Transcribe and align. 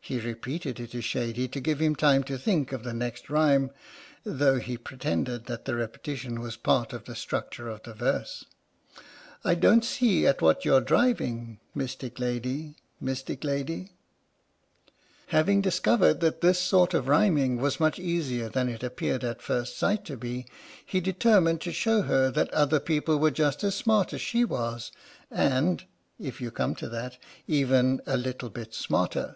(He 0.00 0.20
repeated 0.20 0.78
"it 0.78 0.94
is 0.94 1.04
shady" 1.04 1.48
to 1.48 1.58
give 1.58 1.80
him 1.80 1.96
time 1.96 2.22
to 2.22 2.38
think 2.38 2.70
of 2.70 2.84
the 2.84 2.94
next 2.94 3.28
rhyme, 3.28 3.72
though 4.22 4.60
he 4.60 4.76
pretended 4.78 5.46
that 5.46 5.64
the 5.64 5.74
repetition 5.74 6.38
was 6.40 6.56
part 6.56 6.92
of 6.92 7.04
the 7.06 7.16
structure 7.16 7.68
of 7.68 7.82
the 7.82 7.92
verse.) 7.92 8.44
86 8.44 8.46
H.M.S. 8.46 9.38
"PINAFORE" 9.44 9.50
I 9.50 9.54
don't 9.56 9.84
see 9.84 10.26
at 10.28 10.40
what 10.40 10.64
you're 10.64 10.80
driving, 10.80 11.58
Mystic 11.74 12.20
lady— 12.20 12.76
mystic 13.00 13.42
lady! 13.42 13.90
Having 15.30 15.62
discovered 15.62 16.20
that 16.20 16.42
this 16.42 16.60
sort 16.60 16.94
of 16.94 17.08
rhyming 17.08 17.56
was 17.56 17.80
much 17.80 17.98
easier 17.98 18.48
than 18.48 18.68
it 18.68 18.84
appeared 18.84 19.24
at 19.24 19.42
first 19.42 19.76
sight 19.76 20.04
to 20.04 20.16
be, 20.16 20.46
he 20.86 21.00
determined 21.00 21.60
to 21.62 21.72
show 21.72 22.02
her 22.02 22.30
that 22.30 22.54
other 22.54 22.78
people 22.78 23.18
were 23.18 23.32
just 23.32 23.64
as 23.64 23.74
smart 23.74 24.12
as 24.12 24.20
she 24.20 24.44
was, 24.44 24.92
and 25.28 25.86
(if 26.20 26.40
you 26.40 26.52
come 26.52 26.76
to 26.76 26.88
that) 26.88 27.18
even 27.48 28.00
a 28.06 28.16
little 28.16 28.48
bit 28.50 28.72
smarter. 28.72 29.34